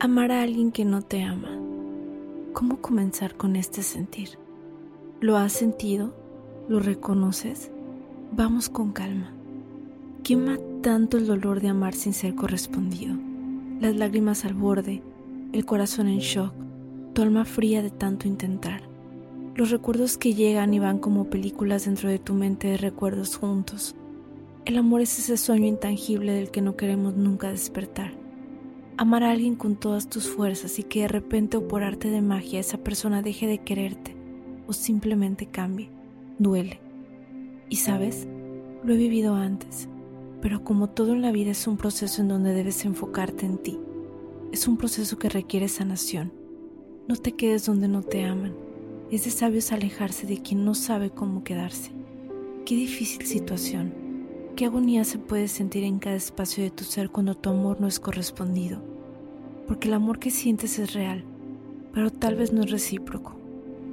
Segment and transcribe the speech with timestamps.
[0.00, 1.58] Amar a alguien que no te ama.
[2.52, 4.38] ¿Cómo comenzar con este sentir?
[5.20, 6.14] ¿Lo has sentido?
[6.68, 7.72] ¿Lo reconoces?
[8.30, 9.32] Vamos con calma.
[10.22, 13.16] Quema tanto el dolor de amar sin ser correspondido,
[13.80, 15.02] las lágrimas al borde,
[15.52, 16.52] el corazón en shock,
[17.12, 18.82] tu alma fría de tanto intentar,
[19.56, 23.96] los recuerdos que llegan y van como películas dentro de tu mente de recuerdos juntos.
[24.64, 28.27] El amor es ese sueño intangible del que no queremos nunca despertar.
[28.98, 32.20] Amar a alguien con todas tus fuerzas y que de repente o por arte de
[32.20, 34.14] magia esa persona deje de quererte
[34.66, 35.90] o simplemente cambie,
[36.38, 36.80] duele.
[37.70, 38.28] Y sabes,
[38.84, 39.88] lo he vivido antes
[40.40, 43.78] pero como todo en la vida es un proceso en donde debes enfocarte en ti,
[44.52, 46.32] es un proceso que requiere sanación.
[47.08, 48.54] No te quedes donde no te aman.
[49.10, 51.92] Es de sabios alejarse de quien no sabe cómo quedarse.
[52.64, 53.92] Qué difícil situación.
[54.54, 57.86] Qué agonía se puede sentir en cada espacio de tu ser cuando tu amor no
[57.86, 58.82] es correspondido.
[59.68, 61.24] Porque el amor que sientes es real,
[61.92, 63.36] pero tal vez no es recíproco.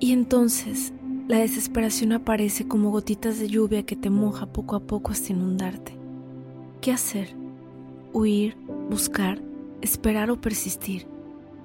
[0.00, 0.94] Y entonces
[1.28, 5.96] la desesperación aparece como gotitas de lluvia que te moja poco a poco hasta inundarte.
[6.80, 7.34] ¿Qué hacer?
[8.12, 8.56] Huir,
[8.90, 9.40] buscar,
[9.80, 11.06] esperar o persistir.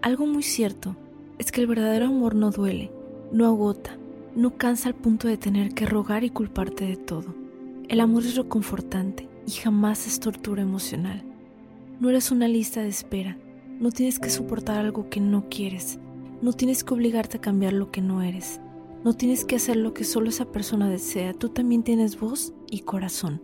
[0.02, 0.96] Algo muy cierto
[1.38, 2.92] es que el verdadero amor no duele,
[3.32, 3.98] no agota,
[4.36, 7.36] no cansa al punto de tener que rogar y culparte de todo.
[7.90, 11.24] El amor es reconfortante y jamás es tortura emocional.
[12.00, 13.38] No eres una lista de espera,
[13.80, 16.00] no tienes que soportar algo que no quieres,
[16.42, 18.60] no tienes que obligarte a cambiar lo que no eres,
[19.06, 22.82] no tienes que hacer lo que solo esa persona desea, tú también tienes voz y
[22.82, 23.42] corazón.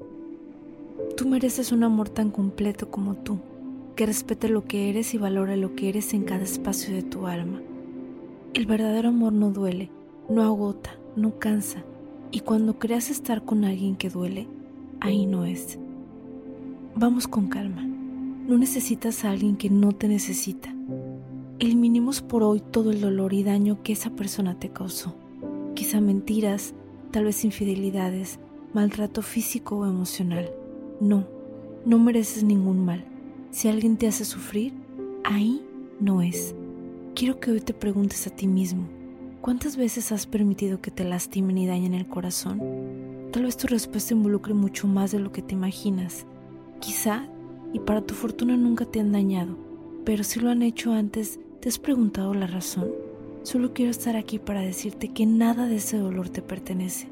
[1.16, 3.40] Tú mereces un amor tan completo como tú,
[3.96, 7.28] que respete lo que eres y valore lo que eres en cada espacio de tu
[7.28, 7.62] alma.
[8.54, 9.90] El verdadero amor no duele,
[10.30, 11.86] no agota, no cansa,
[12.32, 14.50] y cuando creas estar con alguien que duele,
[15.00, 15.80] ahí no es.
[16.94, 17.95] Vamos con calma.
[18.48, 20.72] No necesitas a alguien que no te necesita.
[21.58, 25.16] Eliminemos por hoy todo el dolor y daño que esa persona te causó.
[25.74, 26.76] Quizá mentiras,
[27.10, 28.40] tal vez infidelidades,
[28.72, 30.52] maltrato físico o emocional.
[31.00, 31.26] No,
[31.88, 33.04] no mereces ningún mal.
[33.50, 34.74] Si alguien te hace sufrir,
[35.24, 35.66] ahí
[36.00, 36.54] no es.
[37.16, 38.88] Quiero que hoy te preguntes a ti mismo,
[39.42, 42.62] ¿cuántas veces has permitido que te lastimen y dañen el corazón?
[43.32, 46.28] Tal vez tu respuesta involucre mucho más de lo que te imaginas.
[46.80, 47.28] Quizá,
[47.76, 49.58] y para tu fortuna nunca te han dañado,
[50.06, 52.88] pero si lo han hecho antes, ¿te has preguntado la razón?
[53.44, 57.10] Solo quiero estar aquí para decirte que nada de ese dolor te pertenece.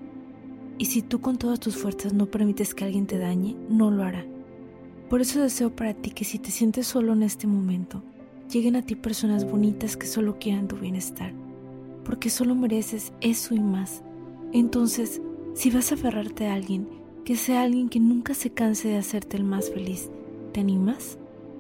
[0.78, 4.04] Y si tú con todas tus fuerzas no permites que alguien te dañe, no lo
[4.04, 4.26] hará.
[5.10, 8.02] Por eso deseo para ti que si te sientes solo en este momento,
[8.50, 11.34] lleguen a ti personas bonitas que solo quieran tu bienestar,
[12.06, 14.02] porque solo mereces eso y más.
[14.54, 15.22] Entonces,
[15.56, 16.88] si vas a aferrarte a alguien,
[17.26, 20.10] que sea alguien que nunca se canse de hacerte el más feliz,
[20.54, 21.18] ¿te animas?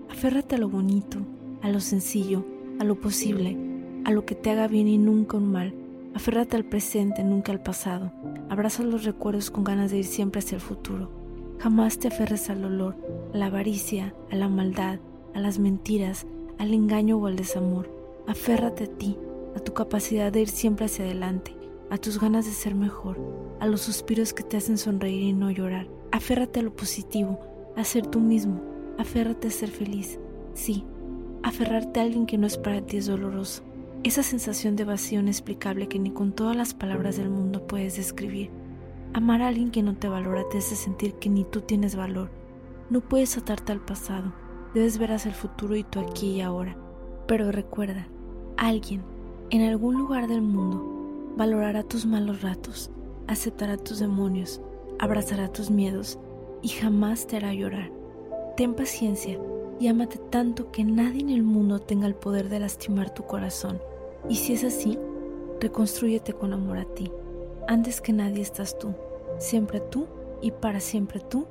[0.09, 1.20] Aférrate a lo bonito,
[1.62, 2.46] a lo sencillo,
[2.80, 3.58] a lo posible,
[4.06, 5.74] a lo que te haga bien y nunca un mal
[6.16, 8.12] Aférrate al presente, nunca al pasado.
[8.50, 11.09] Abraza los recuerdos con ganas de ir siempre hacia el futuro.
[11.59, 12.96] Jamás te aferres al dolor,
[13.34, 15.00] a la avaricia, a la maldad,
[15.34, 16.28] a las mentiras,
[16.60, 17.90] al engaño o al desamor.
[18.28, 19.18] Aférrate a ti,
[19.56, 21.56] a tu capacidad de ir siempre hacia adelante,
[21.90, 23.18] a tus ganas de ser mejor,
[23.60, 25.88] a los suspiros que te hacen sonreír y no llorar.
[26.12, 27.40] Aférrate a lo positivo,
[27.75, 28.62] a ser tú mismo.
[28.98, 30.20] Aférrate a ser feliz.
[30.54, 30.86] Sí,
[31.42, 33.64] aferrarte a alguien que no es para ti es doloroso
[34.04, 38.52] esa sensación de vacío inexplicable que ni con todas las palabras del mundo puedes describir.
[39.14, 42.30] Amar a alguien que no te valora te hace sentir que ni tú tienes valor.
[42.90, 44.34] No puedes atarte al pasado,
[44.74, 46.75] debes ver hacia el futuro y tú aquí y ahora.
[47.28, 48.08] Pero recuerda,
[48.58, 49.04] alguien,
[49.52, 52.92] en algún lugar del mundo, valorará tus malos ratos,
[53.28, 54.62] aceptará tus demonios,
[55.00, 56.20] abrazará tus miedos
[56.62, 57.90] y jamás te hará llorar.
[58.56, 59.40] Ten paciencia
[59.80, 63.81] y ámate tanto que nadie en el mundo tenga el poder de lastimar tu corazón
[64.30, 64.97] y si es así,
[65.59, 67.12] reconstrúyete con amor a ti.
[67.68, 68.94] Antes que nadie estás tú,
[69.40, 70.08] siempre tú
[70.42, 71.47] y para siempre tú,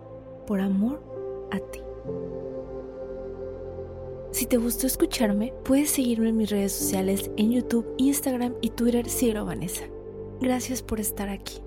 [0.46, 1.02] por amor
[1.50, 1.80] a ti.
[4.30, 9.09] Si te gustó escucharme, puedes seguirme en mis redes sociales en YouTube, Instagram y Twitter,
[9.09, 9.84] Ciro Vanessa.
[10.41, 11.60] Gracias por estar aquí.